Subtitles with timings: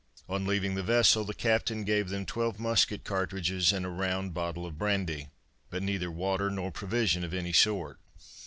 [0.27, 4.65] On leaving the vessel, the captain gave them twelve musket cartridges and a round bottle
[4.65, 5.29] of brandy,
[5.69, 7.99] but neither water nor provision of any sort.